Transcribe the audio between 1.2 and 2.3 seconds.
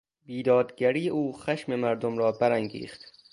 خشم مردم